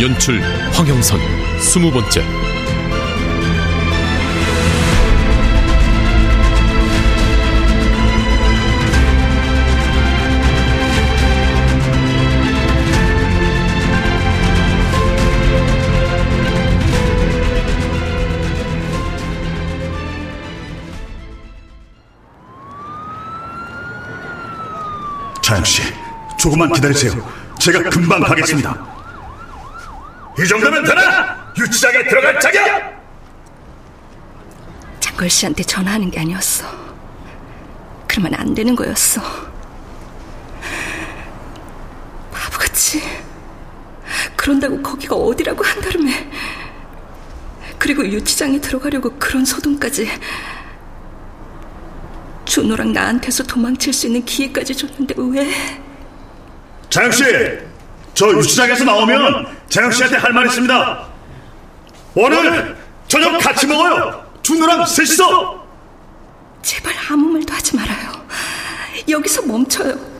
연출 0.00 0.40
황영선 0.72 1.20
스무 1.60 1.90
번째 1.90 2.22
자영 25.42 25.64
씨, 25.64 25.82
조금만 26.38 26.72
기다리세요. 26.72 27.12
제가 27.58 27.90
금방 27.90 28.20
가겠습니다. 28.22 29.01
이 30.38 30.46
정도면 30.46 30.84
되나? 30.84 31.52
유치장에 31.58 32.04
들어갈 32.06 32.40
자격! 32.40 33.02
장걸 35.00 35.28
씨한테 35.28 35.62
전화하는 35.62 36.10
게 36.10 36.20
아니었어. 36.20 36.66
그러면 38.08 38.34
안 38.34 38.54
되는 38.54 38.74
거였어. 38.74 39.20
바보같이. 42.32 43.02
그런다고 44.36 44.80
거기가 44.82 45.14
어디라고 45.14 45.62
한다름에. 45.64 46.30
그리고 47.78 48.06
유치장에 48.06 48.60
들어가려고 48.60 49.10
그런 49.18 49.44
소동까지. 49.44 50.08
준호랑 52.44 52.92
나한테서 52.92 53.44
도망칠 53.44 53.92
수 53.92 54.06
있는 54.06 54.24
기회까지 54.24 54.74
줬는데 54.76 55.14
왜? 55.16 55.50
자영 56.90 57.10
씨, 57.10 57.24
저 58.14 58.30
유치장에서 58.36 58.84
나오면 58.84 59.51
자영 59.72 59.90
씨한테 59.90 60.16
할 60.18 60.32
말 60.34 60.46
있습니다. 60.46 61.06
오늘 62.14 62.76
저녁 63.08 63.38
같이 63.40 63.66
먹어요. 63.66 64.22
준우랑 64.42 64.84
셋이서. 64.84 65.64
제발 66.60 66.92
아무 67.10 67.30
말도 67.30 67.54
하지 67.54 67.74
말아요. 67.76 68.12
여기서 69.08 69.40
멈춰요. 69.46 70.11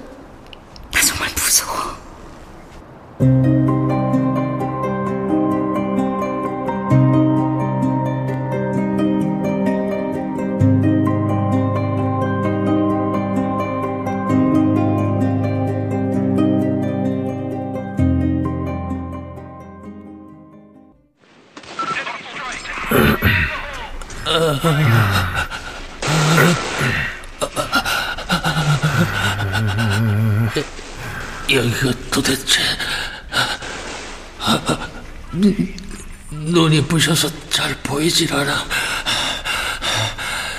잘 37.62 37.73
보이질 37.84 38.34
않아. 38.34 38.67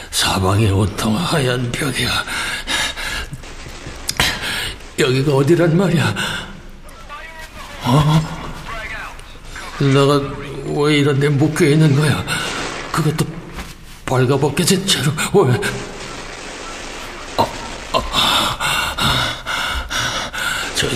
사방에 0.10 0.70
온통 0.70 1.18
하얀 1.18 1.70
벽이야. 1.70 2.24
여기가 4.98 5.36
어디란 5.36 5.76
말이야? 5.76 6.16
어? 7.82 8.48
내가 9.80 10.22
왜 10.82 11.00
이런 11.00 11.20
데 11.20 11.28
묶여 11.28 11.66
있는 11.66 11.94
거야? 11.94 12.24
그것도 12.94 13.26
벌거벗겨진 14.06 14.88
채로. 14.88 15.12
왜? 15.34 15.60
저, 20.76 20.88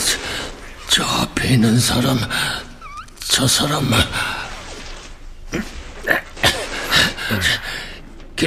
저 0.90 1.04
앞에 1.04 1.50
있는 1.50 1.78
사람, 1.78 2.18
저 3.20 3.46
사람, 3.46 3.92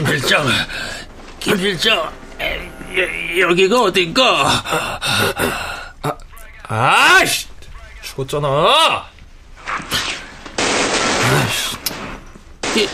김 0.00 0.06
실장, 0.06 0.46
김 1.40 1.56
실장, 1.58 2.10
여, 3.38 3.52
기가 3.52 3.82
어딘가? 3.82 4.62
아이씨! 6.66 7.46
죽었잖아! 8.00 8.48
이, 12.76 12.88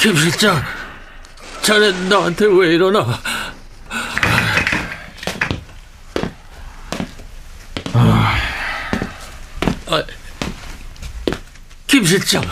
김 0.00 0.16
실장, 0.16 0.60
자네 1.62 1.92
나한테 2.08 2.46
왜 2.46 2.74
이러나? 2.74 3.06
아, 7.94 8.36
김 11.86 12.04
실장. 12.04 12.42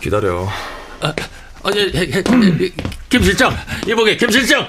기다려. 0.00 0.48
아, 1.00 1.12
아니, 1.62 1.92
김 3.08 3.22
실장, 3.22 3.54
이보게, 3.86 4.16
김 4.16 4.30
실장. 4.30 4.66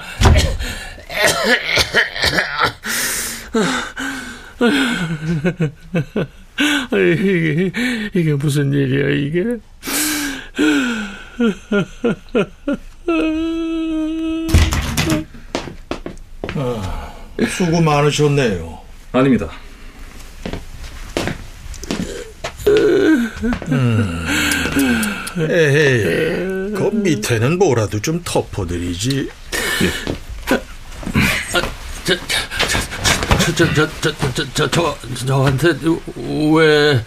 이게, 6.92 7.72
이게 8.14 8.34
무슨 8.34 8.72
일이야, 8.72 9.08
이게? 9.08 9.58
수고 17.48 17.80
많으셨네요. 17.80 18.78
아닙니다. 19.12 19.48
에헤이, 25.38 26.72
그 26.72 26.90
밑에는 26.92 27.58
뭐라도 27.58 28.00
좀 28.00 28.20
덮어드리지. 28.24 29.28
저, 30.46 30.60
저, 32.04 32.14
저, 33.44 33.54
저, 33.54 33.74
저, 33.74 33.74
저, 33.74 33.88
저, 34.00 34.32
저, 34.34 34.44
저, 34.54 34.70
저, 34.70 34.98
저한테 35.26 35.74
왜 36.54 37.02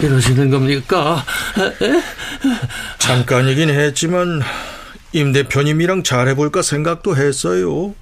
이러시는 0.00 0.50
겁니까? 0.50 1.24
잠깐이긴 2.98 3.70
했지만 3.70 4.42
임 5.12 5.32
대표님이랑 5.32 6.02
잘해볼까 6.02 6.62
생각도 6.62 7.16
했어요. 7.16 7.94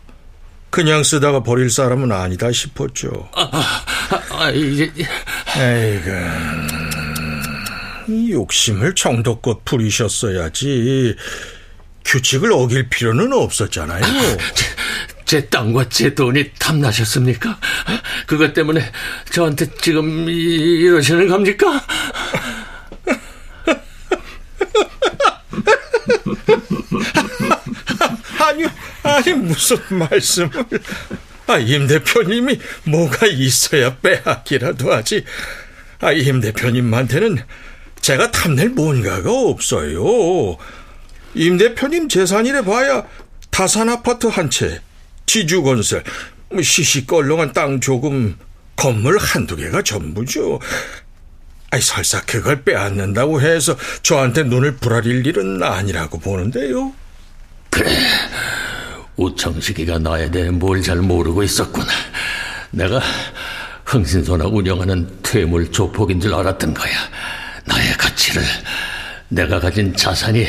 그냥 0.70 1.02
쓰다가 1.02 1.42
버릴 1.42 1.70
사람은 1.70 2.12
아니다 2.12 2.52
싶었죠. 2.52 3.30
아, 3.34 3.48
아, 3.50 4.22
아 4.30 4.50
이제 4.50 4.92
에이그. 5.56 6.77
이 8.08 8.32
욕심을 8.32 8.94
정도껏 8.94 9.64
부리셨어야지. 9.64 11.14
규칙을 12.04 12.52
어길 12.52 12.88
필요는 12.88 13.32
없었잖아요. 13.34 14.02
제, 14.54 14.64
제 15.26 15.46
땅과 15.48 15.90
제 15.90 16.14
돈이 16.14 16.52
탐나셨습니까? 16.58 17.58
그것 18.26 18.54
때문에 18.54 18.90
저한테 19.30 19.66
지금 19.82 20.26
이러시는 20.28 21.28
겁니까? 21.28 21.84
아니요, 28.40 28.68
아니 29.02 29.32
무슨 29.34 29.76
말씀을? 29.90 30.50
아, 31.46 31.58
임 31.58 31.86
대표님이 31.86 32.58
뭐가 32.84 33.26
있어야 33.26 33.96
빼앗기라도 33.98 34.92
하지. 34.92 35.24
아, 36.00 36.12
임 36.12 36.40
대표님한테는 36.40 37.38
제가 38.08 38.30
탐낼 38.30 38.70
뭔가가 38.70 39.30
없어요. 39.30 40.56
임 41.34 41.58
대표님 41.58 42.08
재산이래 42.08 42.62
봐야 42.62 43.04
다산 43.50 43.90
아파트 43.90 44.28
한 44.28 44.48
채, 44.48 44.80
지주건설, 45.26 46.04
뭐 46.48 46.62
시시껄렁한 46.62 47.52
땅 47.52 47.80
조금, 47.80 48.38
건물 48.76 49.18
한두 49.18 49.56
개가 49.56 49.82
전부죠. 49.82 50.58
아이, 51.70 51.82
설사 51.82 52.22
그걸 52.22 52.62
빼앗는다고 52.62 53.42
해서 53.42 53.76
저한테 54.02 54.44
눈을 54.44 54.76
부라릴 54.76 55.26
일은 55.26 55.62
아니라고 55.62 56.18
보는데요. 56.18 56.94
그래, 57.68 57.90
우청식이가 59.16 59.98
나에 59.98 60.30
대해 60.30 60.48
뭘 60.48 60.80
잘 60.80 60.96
모르고 60.96 61.42
있었구나. 61.42 61.92
내가 62.70 63.02
흥신소나 63.84 64.46
운영하는 64.46 65.18
퇴물 65.22 65.70
조폭인 65.70 66.22
줄 66.22 66.32
알았던 66.32 66.72
거야. 66.72 66.94
나의 67.68 67.92
가치를 67.96 68.42
내가 69.28 69.60
가진 69.60 69.94
자산이 69.94 70.46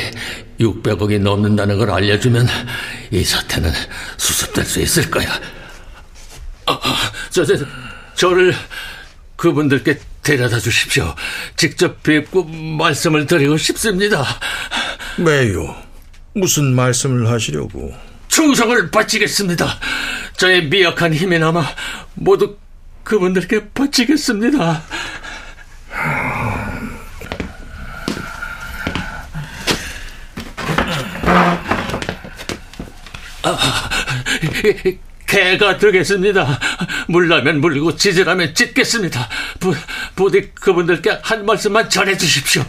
600억이 0.60 1.20
넘는다는 1.20 1.78
걸 1.78 1.92
알려주면 1.92 2.48
이 3.12 3.24
사태는 3.24 3.72
수습될 4.18 4.66
수 4.66 4.80
있을 4.80 5.12
거야. 5.12 5.30
아, 6.66 6.74
아, 6.74 6.96
저, 7.30 7.46
저, 7.46 7.56
저를 8.16 8.56
그분들께 9.36 10.00
데려다 10.24 10.60
주십시오. 10.60 11.14
직접 11.56 12.04
뵙고 12.04 12.44
말씀을 12.44 13.26
드리고 13.26 13.58
싶습니다. 13.58 14.26
왜요? 15.18 15.76
무슨 16.34 16.76
말씀을 16.76 17.28
하시려고? 17.30 17.94
충성을 18.28 18.92
바치겠습니다. 18.92 19.80
저의 20.38 20.70
미약한 20.70 21.14
힘이나마 21.14 21.66
모두 22.14 22.58
그분들께 23.04 23.70
바치겠습니다. 23.70 24.84
아, 33.44 33.90
개가 35.26 35.78
되겠습니다. 35.78 36.60
물라면 37.08 37.62
물고 37.62 37.96
짖으라면 37.96 38.56
짖겠습니다. 38.56 39.30
부, 39.60 39.76
부디 40.16 40.50
그분들께 40.56 41.20
한 41.22 41.46
말씀만 41.46 41.90
전해주십시오. 41.90 42.66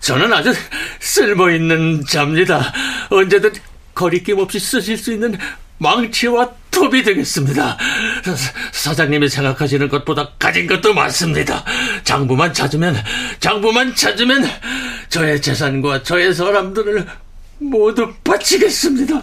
저는 0.00 0.32
아주 0.32 0.54
쓸모있는 1.00 2.04
자입니다. 2.06 2.72
언제든 3.10 3.52
거리낌 3.94 4.38
없이 4.38 4.58
쓰실 4.58 4.96
수 4.96 5.12
있는 5.12 5.36
망치와 5.78 6.50
톱이 6.70 7.02
되겠습니다. 7.02 7.76
사 8.72 8.94
장님이 8.94 9.28
생각하시는 9.28 9.88
것보다 9.88 10.30
가진 10.38 10.66
것도 10.66 10.94
많습니다. 10.94 11.64
장부만 12.04 12.54
찾으면, 12.54 12.96
장부만 13.40 13.94
찾으면 13.94 14.48
저의 15.08 15.42
재산과 15.42 16.02
저의 16.02 16.34
사람들을 16.34 17.06
모두 17.60 18.12
바치겠습니다. 18.24 19.22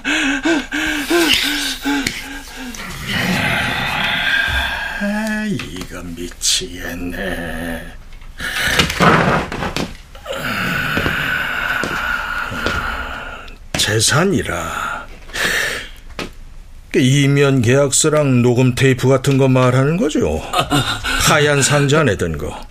아, 4.99 5.45
이거 5.47 6.01
미치겠네. 6.03 7.17
재산이라. 13.77 15.07
이면 16.95 17.61
계약서랑 17.61 18.41
녹음 18.41 18.75
테이프 18.75 19.07
같은 19.07 19.37
거 19.37 19.47
말하는 19.47 19.97
거죠. 19.97 20.41
하얀 21.27 21.61
상자 21.61 22.03
내던 22.03 22.37
거. 22.37 22.66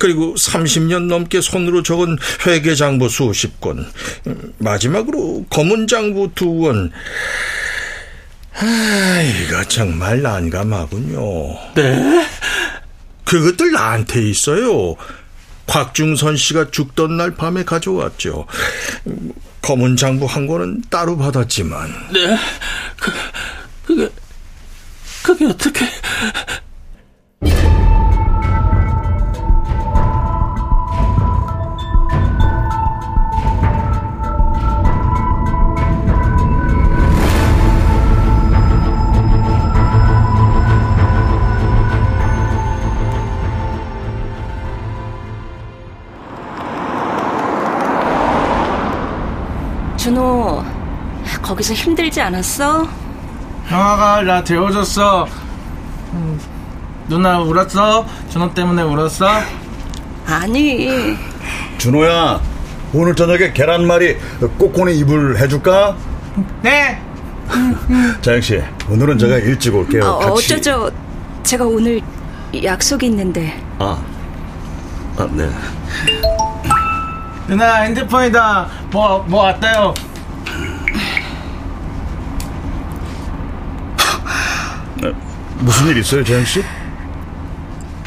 그리고 0.00 0.34
30년 0.34 1.08
넘게 1.08 1.42
손으로 1.42 1.82
적은 1.82 2.16
회계 2.46 2.74
장부 2.74 3.10
수십 3.10 3.60
권. 3.60 3.86
마지막으로 4.56 5.44
검은 5.50 5.86
장부 5.86 6.30
두 6.34 6.56
권. 6.60 6.90
아, 8.54 9.22
이거 9.22 9.62
정말 9.64 10.22
난감하군요. 10.22 11.20
네? 11.74 12.26
그것들 13.26 13.72
나한테 13.72 14.26
있어요. 14.30 14.96
곽중선 15.66 16.38
씨가 16.38 16.70
죽던 16.70 17.18
날 17.18 17.34
밤에 17.34 17.62
가져왔죠. 17.62 18.46
검은 19.60 19.96
장부 19.96 20.24
한 20.24 20.46
권은 20.46 20.82
따로 20.88 21.18
받았지만. 21.18 21.90
네? 22.14 22.38
그, 22.98 23.12
그게, 23.84 24.08
그게 25.22 25.44
어떻게. 25.44 25.84
거기서 51.60 51.74
힘들지 51.74 52.20
않았어? 52.20 52.88
형아가 53.66 54.22
나 54.22 54.42
데워줬어. 54.42 55.26
음, 56.12 56.40
누나 57.08 57.38
울었어? 57.40 58.06
준호 58.30 58.54
때문에 58.54 58.82
울었어? 58.82 59.26
아니. 60.26 61.16
준호야, 61.78 62.40
오늘 62.92 63.14
저녁에 63.14 63.52
계란말이 63.52 64.16
꼬꼬니 64.58 64.98
이불 64.98 65.36
해줄까? 65.38 65.96
네. 66.62 67.00
자영 68.22 68.40
씨, 68.40 68.62
오늘은 68.88 69.18
제가 69.18 69.36
일찍 69.36 69.74
올게요. 69.74 70.04
어, 70.04 70.18
같이. 70.18 70.54
어쩌죠? 70.54 70.90
제가 71.42 71.64
오늘 71.64 72.00
약속이 72.62 73.06
있는데. 73.06 73.62
아, 73.78 74.02
아, 75.16 75.28
네. 75.32 75.50
누나 77.46 77.76
핸드폰이다. 77.82 78.68
뭐, 78.90 79.24
뭐 79.28 79.42
왔다요? 79.44 79.94
무슨 85.60 85.88
일 85.88 85.98
있어요, 85.98 86.24
자영 86.24 86.44
씨? 86.44 86.64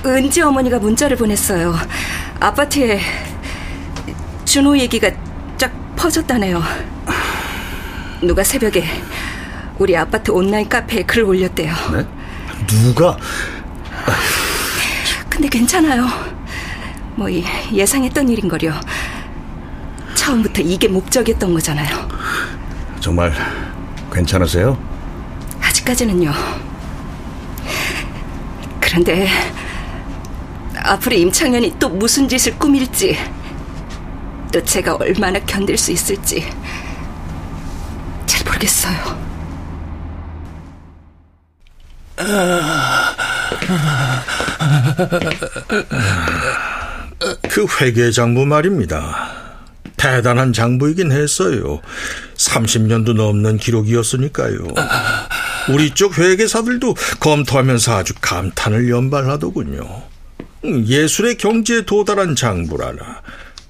은지 0.06 0.42
어머니가 0.42 0.80
문자를 0.80 1.16
보냈어요. 1.16 1.76
아파트에 2.40 3.00
준호 4.46 4.78
얘기가 4.80 5.10
쫙 5.58 5.72
퍼졌다네요. 5.96 6.62
누가 8.22 8.44
새벽에 8.44 8.84
우리 9.78 9.96
아파트 9.96 10.32
온라인 10.32 10.68
카페에 10.68 11.04
글을 11.04 11.24
올렸대요. 11.26 11.74
네? 11.94 12.06
누가? 12.68 13.18
근데 15.30 15.48
괜찮아요. 15.50 16.08
뭐 17.16 17.30
이- 17.30 17.44
예상했던 17.72 18.30
일인 18.30 18.48
거려. 18.50 18.74
처음부터 20.16 20.62
이게 20.62 20.88
목적이었던 20.88 21.54
거잖아요. 21.54 22.08
정말 23.00 23.34
괜찮으세요? 24.12 24.78
아직까지는요. 25.62 26.32
그런데 28.94 29.28
앞으로 30.76 31.16
임창현이 31.16 31.80
또 31.80 31.90
무슨 31.90 32.30
짓을 32.30 32.56
꾸밀지, 32.60 33.18
또 34.54 34.64
제가 34.64 34.98
얼마나 34.98 35.40
견딜 35.40 35.76
수 35.80 35.92
있을지 35.92 36.48
잘 38.28 38.46
모르겠어요. 38.46 39.24
그 47.50 47.66
회계 47.82 48.12
장부 48.12 48.46
말입니다. 48.46 49.32
대단한 49.98 50.54
장부이긴 50.54 51.12
했어요. 51.12 51.82
30년도 52.36 53.16
넘는 53.16 53.58
기록이었으니까요. 53.58 54.68
우리 55.70 55.92
쪽 55.92 56.18
회계사들도 56.18 56.96
검토하면서 57.20 57.98
아주 57.98 58.14
감탄을 58.22 58.90
연발하더군요. 58.90 60.04
음, 60.66 60.86
예술의 60.86 61.38
경지에 61.38 61.86
도달한 61.86 62.36
장부라나. 62.36 63.22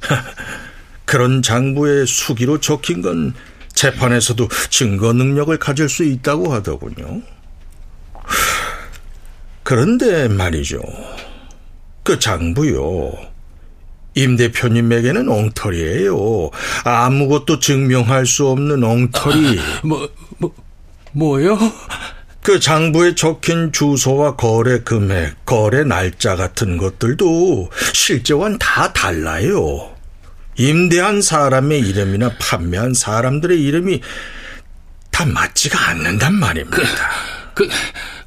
그런 1.06 1.42
장부에 1.42 2.06
수기로 2.06 2.60
적힌 2.60 3.02
건 3.02 3.34
재판에서도 3.74 4.48
증거 4.70 5.14
능력을 5.14 5.58
가질 5.58 5.90
수 5.90 6.04
있다고 6.04 6.54
하더군요. 6.54 7.22
그런데 9.64 10.28
말이죠. 10.28 10.82
그 12.04 12.20
장부요. 12.20 13.34
임 14.16 14.36
대표님에게는 14.36 15.28
엉터리예요. 15.28 16.52
아무것도 16.84 17.60
증명할 17.60 18.26
수 18.26 18.48
없는 18.48 18.84
엉터리. 18.84 19.60
뭐, 19.84 19.98
뭐, 19.98 20.10
뭐요? 21.14 21.58
그 22.42 22.60
장부에 22.60 23.16
적힌 23.16 23.72
주소와 23.72 24.36
거래 24.36 24.80
금액, 24.80 25.46
거래 25.46 25.84
날짜 25.84 26.36
같은 26.36 26.78
것들도 26.78 27.72
실제와는 27.94 28.60
다 28.60 28.92
달라요. 28.92 29.96
임대한 30.58 31.22
사람의 31.22 31.80
이름이나 31.80 32.34
판매한 32.40 32.94
사람들의 32.94 33.62
이름이 33.62 34.02
다 35.10 35.26
맞지가 35.26 35.90
않는단 35.90 36.36
말입니다. 36.36 36.84
그, 37.54 37.70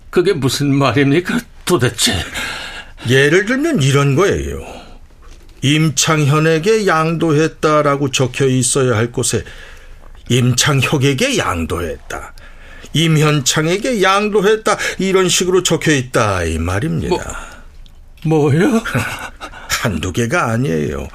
그게 0.09 0.33
무슨 0.33 0.75
말입니까? 0.75 1.38
도대체 1.64 2.14
예를 3.09 3.45
들면 3.45 3.83
이런 3.83 4.14
거예요. 4.14 4.64
임창현에게 5.62 6.87
양도했다라고 6.87 8.11
적혀 8.12 8.47
있어야 8.47 8.97
할 8.97 9.12
곳에 9.12 9.45
임창혁에게 10.28 11.38
양도했다. 11.38 12.35
임현창에게 12.93 14.02
양도했다. 14.02 14.76
이런 14.99 15.28
식으로 15.28 15.62
적혀 15.62 15.93
있다. 15.93 16.45
이 16.45 16.59
말입니다. 16.59 17.14
뭐, 18.25 18.50
뭐요? 18.50 18.83
한두 19.69 20.12
개가 20.12 20.50
아니에요. 20.50 21.09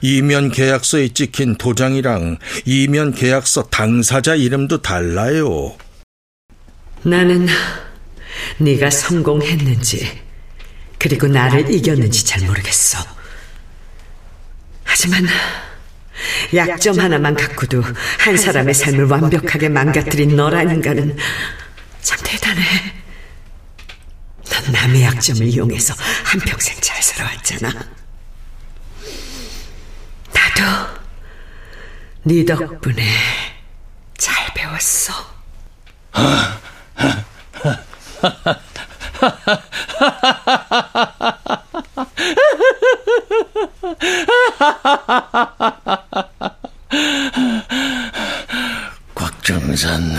이면 0.00 0.50
계약서에 0.50 1.08
찍힌 1.08 1.56
도장이랑 1.56 2.38
이면 2.66 3.14
계약서 3.14 3.64
당사자 3.64 4.34
이름도 4.34 4.82
달라요. 4.82 5.76
나는 7.02 7.48
네가 8.58 8.90
성공했는지 8.90 10.06
그리고 10.98 11.26
나를 11.26 11.72
이겼는지 11.72 12.24
잘 12.24 12.42
모르겠어. 12.46 12.98
하지만 14.84 15.26
약점 16.54 16.98
하나만 16.98 17.34
갖고도 17.34 17.82
한 18.18 18.36
사람의 18.36 18.74
삶을 18.74 19.06
완벽하게 19.06 19.68
망가뜨린 19.68 20.36
너란 20.36 20.70
인간은 20.70 21.16
참 22.00 22.18
대단해. 22.24 22.62
넌 24.50 24.72
남의 24.72 25.02
약점을 25.02 25.46
이용해서 25.46 25.94
한평생 26.24 26.76
잘 26.80 27.02
살아왔잖아. 27.02 27.72
나도 30.32 30.62
네 32.24 32.44
덕분에 32.44 33.02
잘 34.18 34.52
배웠어. 34.54 35.12
곽정산, 49.82 50.16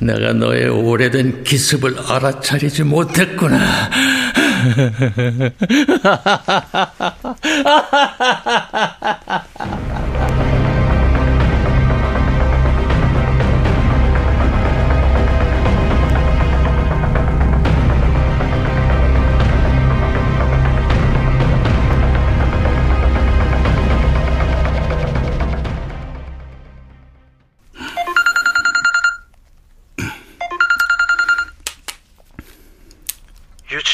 내가 0.00 0.32
너의 0.32 0.68
오래된 0.68 1.44
기습을 1.44 1.94
알아차리지 2.08 2.82
못했구나. 2.82 3.60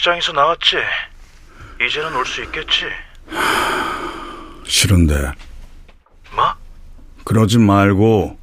유치장에서 0.08 0.32
나왔지? 0.32 0.76
이제는 1.86 2.14
올 2.16 2.24
수 2.26 2.42
있겠지? 2.42 2.86
싫은데 4.64 5.32
뭐? 6.34 6.54
그러지 7.24 7.58
말고 7.58 8.38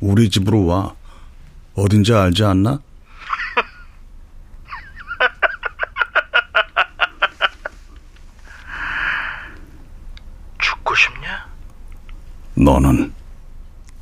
우리 0.00 0.28
집으로 0.28 0.66
와. 0.66 0.94
어딘지 1.74 2.12
알지 2.12 2.44
않나? 2.44 2.80
죽고 10.60 10.94
싶냐? 10.94 11.46
너는 12.54 13.12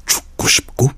죽고 0.07 0.49
싶고? 0.49 0.89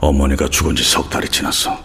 어머니가 0.00 0.48
죽은 0.48 0.74
지 0.74 0.82
석 0.82 1.10
달이 1.10 1.28
지났어. 1.28 1.78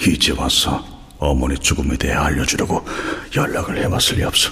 이제 0.00 0.32
와서 0.32 0.84
어머니 1.18 1.58
죽음에 1.58 1.96
대해 1.96 2.14
알려주려고 2.14 2.86
연락을 3.34 3.78
해봤을 3.78 4.16
리 4.18 4.24
없어. 4.24 4.50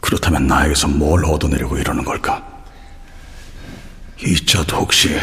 그렇다면 0.00 0.46
나에게서 0.46 0.88
뭘 0.88 1.24
얻어내려고 1.24 1.76
이러는 1.76 2.04
걸까? 2.04 2.46
이자도 4.22 4.76
혹시 4.76 5.18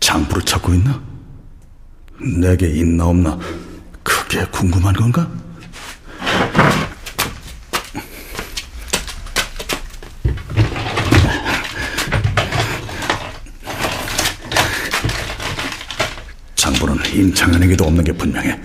장부를 0.00 0.42
찾고 0.42 0.74
있나? 0.74 1.02
내게 2.20 2.68
있나 2.68 3.06
없나 3.06 3.38
그게 4.02 4.44
궁금한 4.46 4.94
건가? 4.94 5.28
장부는 17.14 17.28
임창현에게도 17.28 17.84
없는 17.84 18.04
게 18.04 18.12
분명해. 18.12 18.60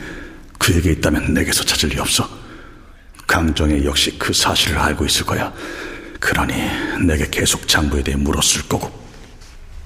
그에게 0.57 0.91
있다면 0.91 1.33
내게서 1.33 1.63
찾을 1.63 1.89
리 1.89 1.99
없어. 1.99 2.27
강정혜 3.27 3.85
역시 3.85 4.17
그 4.17 4.33
사실을 4.33 4.77
알고 4.77 5.05
있을 5.05 5.25
거야. 5.25 5.53
그러니 6.19 6.53
내게 7.05 7.27
계속 7.29 7.67
장부에 7.67 8.03
대해 8.03 8.17
물었을 8.17 8.63
거고. 8.67 8.91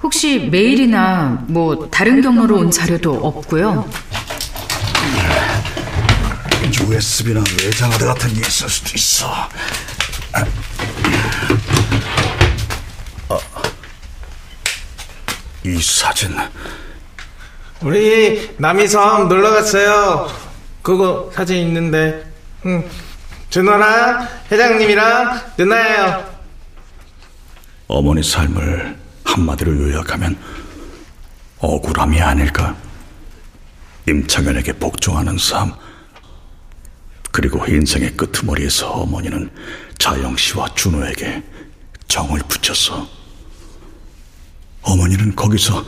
혹시 0.02 0.38
메일이나 0.38 1.44
뭐 1.46 1.88
다른 1.90 2.20
경로로 2.20 2.58
온 2.58 2.70
자료도 2.70 3.12
없고요. 3.14 3.88
USB나 6.90 7.44
외장하드 7.62 8.04
같은 8.04 8.34
게 8.34 8.40
있을 8.40 8.68
수도 8.68 8.90
있어. 8.94 9.48
아, 10.32 10.44
이 15.64 15.80
사진 15.80 16.36
우리 17.84 18.50
남이섬 18.56 19.28
놀러 19.28 19.50
갔어요. 19.50 20.26
그거 20.80 21.30
사진 21.34 21.58
있는데, 21.68 22.24
응. 22.64 22.88
준호랑 23.50 24.26
회장님이랑 24.50 25.52
누나예요. 25.58 26.34
어머니 27.86 28.22
삶을 28.22 28.96
한마디로 29.24 29.90
요약하면 29.90 30.38
억울함이 31.58 32.20
아닐까? 32.22 32.74
임창현에게 34.08 34.72
복종하는 34.78 35.36
삶, 35.36 35.74
그리고 37.32 37.66
인생의 37.66 38.16
끄트머리에서 38.16 38.88
어머니는 38.92 39.50
자영 39.98 40.38
씨와 40.38 40.74
준호에게 40.74 41.42
정을 42.08 42.40
붙였어. 42.48 43.06
어머니는 44.80 45.36
거기서 45.36 45.84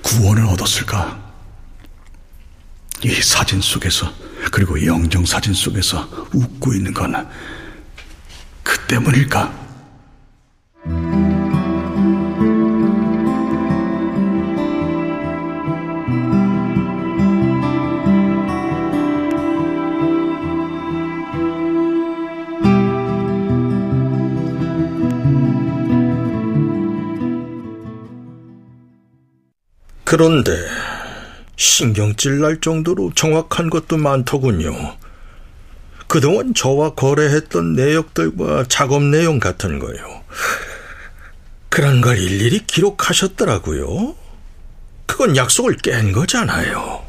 구원을 0.00 0.46
얻었을까? 0.46 1.23
이 3.02 3.12
사진 3.22 3.60
속에서, 3.60 4.12
그리고 4.50 4.84
영정 4.86 5.24
사진 5.24 5.52
속에서 5.52 6.08
웃고 6.32 6.74
있는 6.74 6.92
건 6.94 7.14
그 8.64 8.78
때문일까? 8.86 9.64
그런데 30.04 30.52
신경질 31.56 32.40
날 32.40 32.60
정도로 32.60 33.12
정확한 33.14 33.70
것도 33.70 33.96
많더군요. 33.96 34.96
그동안 36.06 36.54
저와 36.54 36.94
거래했던 36.94 37.74
내역들과 37.74 38.66
작업 38.68 39.02
내용 39.02 39.38
같은 39.38 39.78
거요. 39.78 40.22
그런 41.68 42.00
걸 42.00 42.18
일일이 42.18 42.66
기록하셨더라고요. 42.66 44.14
그건 45.06 45.36
약속을 45.36 45.76
깬 45.78 46.12
거잖아요. 46.12 47.04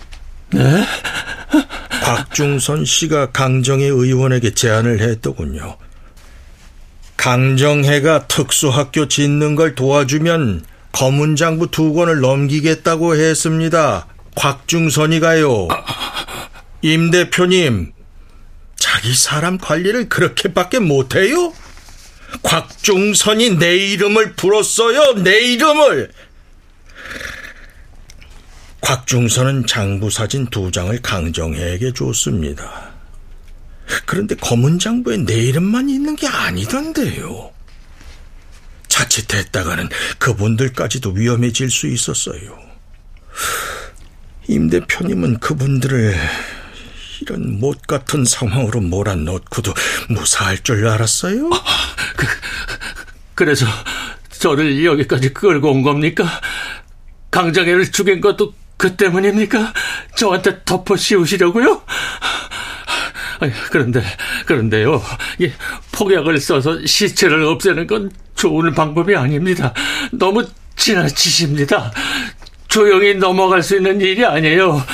네? 0.51 0.85
곽중선 2.03 2.85
씨가 2.85 3.31
강정혜 3.31 3.85
의원에게 3.85 4.53
제안을 4.53 5.01
했더군요. 5.01 5.77
강정혜가 7.17 8.27
특수학교 8.27 9.07
짓는 9.07 9.55
걸 9.55 9.75
도와주면 9.75 10.63
검은 10.91 11.35
장부 11.35 11.71
두 11.71 11.93
권을 11.93 12.21
넘기겠다고 12.21 13.15
했습니다. 13.15 14.07
곽중선이가요. 14.35 15.67
임 16.81 17.11
대표님, 17.11 17.93
자기 18.75 19.15
사람 19.15 19.57
관리를 19.57 20.09
그렇게밖에 20.09 20.79
못해요? 20.79 21.53
곽중선이 22.43 23.57
내 23.57 23.75
이름을 23.75 24.33
불었어요, 24.33 25.23
내 25.23 25.39
이름을. 25.39 26.11
곽중선은 28.81 29.65
장부 29.65 30.11
사진 30.11 30.45
두 30.47 30.71
장을 30.71 31.01
강정혜에게 31.01 31.93
줬습니다. 31.93 32.93
그런데 34.05 34.35
검은 34.35 34.77
장부에 34.79 35.17
내 35.17 35.33
이름만 35.33 35.89
있는 35.89 36.15
게 36.15 36.27
아니던데요. 36.27 37.51
자칫했다가는 38.87 39.89
그분들까지도 40.19 41.11
위험해질 41.11 41.69
수 41.69 41.87
있었어요. 41.87 42.57
임 44.47 44.69
대표님은 44.69 45.39
그분들을 45.39 46.15
이런 47.21 47.59
못 47.59 47.81
같은 47.87 48.25
상황으로 48.25 48.81
몰아넣고도 48.81 49.73
무사할 50.09 50.59
줄 50.59 50.87
알았어요? 50.87 51.49
아, 51.51 51.63
그, 52.15 52.27
그래서 53.33 53.65
저를 54.29 54.85
여기까지 54.85 55.33
끌고 55.33 55.71
온 55.71 55.81
겁니까? 55.81 56.25
강장애를 57.31 57.91
죽인 57.91 58.21
것도 58.21 58.53
그 58.77 58.95
때문입니까? 58.95 59.73
저한테 60.15 60.61
덮어 60.65 60.95
씌우시려고요? 60.95 61.81
그런데, 63.71 64.03
그런데요. 64.45 65.01
예, 65.41 65.53
폭약을 65.91 66.39
써서 66.39 66.85
시체를 66.85 67.43
없애는 67.43 67.87
건 67.87 68.11
좋은 68.35 68.73
방법이 68.73 69.15
아닙니다. 69.15 69.73
너무 70.11 70.45
지나치십니다. 70.75 71.91
조용히 72.79 73.13
넘어갈 73.13 73.63
수 73.63 73.77
있는 73.77 74.01
일이 74.01 74.25
아니에요. 74.25 74.85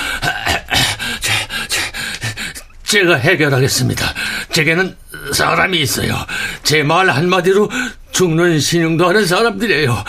제가 2.83 3.15
해결하겠습니다. 3.15 4.05
제게는 4.51 4.95
사람이 5.33 5.79
있어요. 5.81 6.15
제 6.61 6.83
말 6.83 7.09
한마디로 7.09 7.71
죽는 8.11 8.59
신용도 8.59 9.07
하는 9.09 9.25
사람들이에요. 9.25 10.03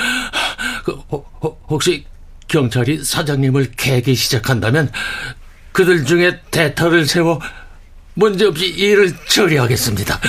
그, 0.84 1.00
혹시 1.70 2.04
경찰이 2.48 3.02
사장님을 3.02 3.70
개기 3.78 4.14
시작한다면 4.16 4.92
그들 5.72 6.04
중에 6.04 6.40
대타를 6.50 7.06
세워 7.06 7.40
문제없이 8.12 8.66
일을 8.66 9.14
처리하겠습니다. 9.28 10.20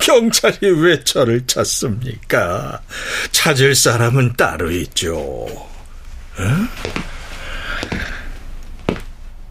경찰이 0.00 0.70
왜 0.80 1.02
저를 1.04 1.46
찾습니까? 1.46 2.80
찾을 3.32 3.74
사람은 3.74 4.34
따로 4.36 4.70
있죠. 4.72 5.16
어? 5.16 5.68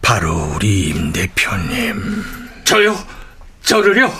바로 0.02 0.52
우리 0.56 0.88
임 0.88 1.12
대표님. 1.12 2.24
저요? 2.64 2.98
저를요? 3.62 4.12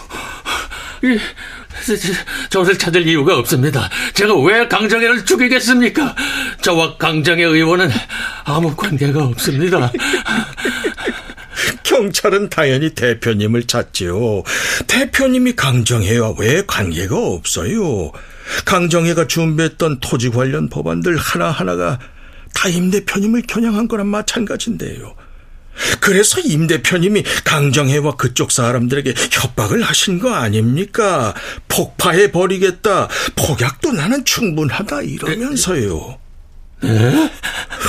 저를 2.50 2.78
찾을 2.78 3.06
이유가 3.06 3.36
없습니다. 3.38 3.88
제가 4.14 4.34
왜 4.40 4.68
강정혜를 4.68 5.24
죽이겠습니까? 5.24 6.14
저와 6.62 6.96
강정혜 6.96 7.42
의원은 7.42 7.90
아무 8.44 8.74
관계가 8.76 9.24
없습니다. 9.24 9.90
경찰은 11.90 12.50
당연히 12.50 12.90
대표님을 12.94 13.66
찾지요. 13.66 14.44
대표님이 14.86 15.56
강정혜와 15.56 16.34
왜 16.38 16.62
관계가 16.64 17.16
없어요? 17.16 18.12
강정혜가 18.64 19.26
준비했던 19.26 19.98
토지 20.00 20.30
관련 20.30 20.68
법안들 20.68 21.16
하나하나가 21.16 21.98
다 22.54 22.68
임 22.68 22.90
대표님을 22.92 23.42
겨냥한 23.42 23.88
거랑 23.88 24.08
마찬가지인데요. 24.08 25.16
그래서 26.00 26.38
임 26.40 26.66
대표님이 26.68 27.24
강정혜와 27.44 28.14
그쪽 28.16 28.52
사람들에게 28.52 29.14
협박을 29.32 29.82
하신 29.82 30.20
거 30.20 30.32
아닙니까? 30.34 31.34
폭파해 31.68 32.30
버리겠다. 32.30 33.08
폭약도 33.34 33.92
나는 33.92 34.24
충분하다 34.24 35.02
이러면서요. 35.02 36.19
에? 36.84 37.30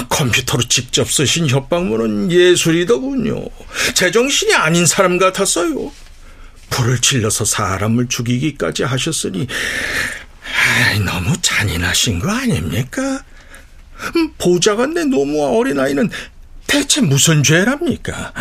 컴퓨터로 0.09 0.63
직접 0.63 1.09
쓰신 1.09 1.47
협박문은 1.47 2.31
예술이더군요. 2.31 3.45
제정신이 3.93 4.53
아닌 4.53 4.85
사람 4.85 5.17
같았어요. 5.17 5.91
불을 6.69 6.99
질러서 6.99 7.45
사람을 7.45 8.07
죽이기까지 8.07 8.83
하셨으니 8.83 9.47
아이, 10.87 10.99
너무 10.99 11.33
잔인하신 11.41 12.19
거 12.19 12.31
아닙니까? 12.31 13.23
음, 14.15 14.33
보좌관 14.37 14.93
내 14.93 15.05
노무와 15.05 15.49
어린아이는 15.51 16.09
대체 16.67 17.01
무슨 17.01 17.43
죄랍니까? 17.43 18.33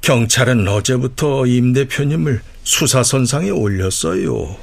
경찰은 0.00 0.66
어제부터 0.68 1.46
임 1.46 1.72
대표님을 1.72 2.42
수사선상에 2.64 3.50
올렸어요. 3.50 4.56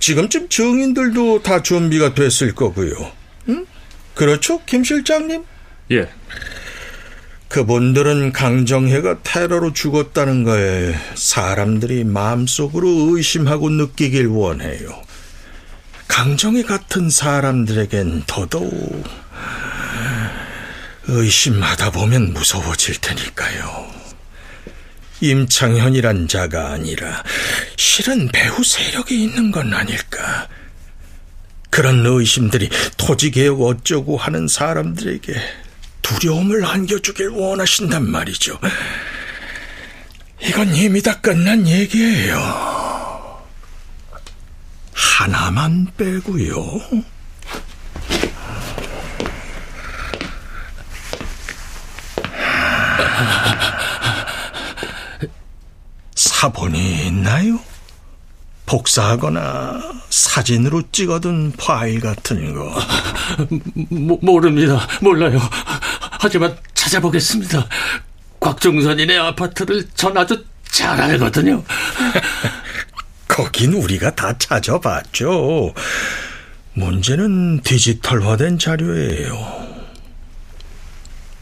지금쯤 0.00 0.48
증인들도 0.48 1.42
다 1.42 1.62
준비가 1.62 2.14
됐을 2.14 2.54
거고요. 2.54 3.12
응? 4.16 4.26
그렇죠, 4.26 4.64
김 4.64 4.82
실장님? 4.82 5.44
예. 5.92 6.08
그분들은 7.48 8.32
강정혜가 8.32 9.22
테러로 9.22 9.72
죽었다는 9.72 10.42
거에 10.44 10.94
사람들이 11.14 12.04
마음속으로 12.04 13.16
의심하고 13.16 13.70
느끼길 13.70 14.26
원해요. 14.26 15.02
강정혜 16.08 16.62
같은 16.62 17.08
사람들에겐 17.08 18.24
더더욱 18.26 19.04
의심하다 21.08 21.90
보면 21.90 22.32
무서워질 22.32 23.00
테니까요. 23.00 23.86
임창현이란 25.20 26.28
자가 26.28 26.72
아니라 26.72 27.22
실은 27.76 28.28
배후 28.28 28.62
세력이 28.64 29.22
있는 29.22 29.50
건 29.50 29.72
아닐까. 29.72 30.48
그런 31.76 32.06
의심들이 32.06 32.70
토지개혁 32.96 33.60
어쩌고 33.60 34.16
하는 34.16 34.48
사람들에게 34.48 35.34
두려움을 36.00 36.64
안겨주길 36.64 37.28
원하신단 37.28 38.10
말이죠. 38.10 38.58
이건 40.40 40.74
이미 40.74 41.02
다 41.02 41.20
끝난 41.20 41.68
얘기예요. 41.68 43.44
하나만 44.94 45.88
빼고요. 45.98 46.80
사본이 56.14 57.08
있나요? 57.08 57.60
복사하거나 58.66 59.80
사진으로 60.10 60.82
찍어둔 60.92 61.52
파일 61.56 62.00
같은 62.00 62.54
거. 62.54 62.74
모, 63.90 64.18
모릅니다. 64.20 64.86
몰라요. 65.00 65.40
하지만 66.20 66.56
찾아보겠습니다. 66.74 67.66
곽종선이네 68.40 69.16
아파트를 69.16 69.86
전 69.94 70.16
아주 70.16 70.44
잘 70.68 71.00
알거든요. 71.00 71.62
거긴 73.28 73.74
우리가 73.74 74.14
다 74.14 74.36
찾아봤죠. 74.38 75.72
문제는 76.74 77.62
디지털화된 77.62 78.58
자료예요. 78.58 79.66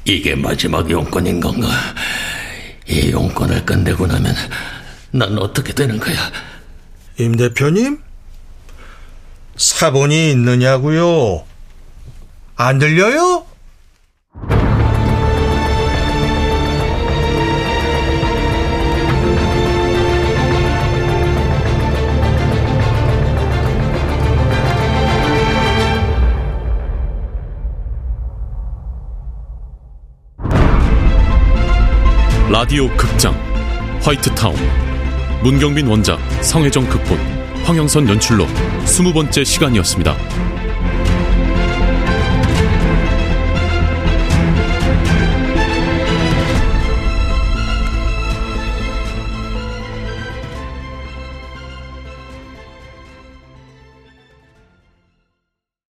이게 0.05 0.35
마지막 0.35 0.89
용건인 0.91 1.41
건가? 1.41 1.69
이 2.87 3.11
용건을 3.11 3.65
끝내고 3.65 4.07
나면 4.07 4.35
난 5.11 5.39
어떻게 5.39 5.73
되는 5.73 5.99
거야? 5.99 6.31
임 7.19 7.37
대표님? 7.37 8.03
사본이 9.57 10.33
있느냐고요? 10.33 11.45
안 12.57 12.79
들려요? 12.79 13.47
라디오 32.51 32.89
극장 32.97 33.35
화이트타운 34.03 34.55
문경민 35.43 35.87
원작 35.87 36.19
성혜정 36.43 36.89
극본 36.89 37.19
황영선 37.65 38.09
연출로 38.09 38.47
스무 38.85 39.13
번째 39.13 39.45
시간이었습니다. 39.45 40.64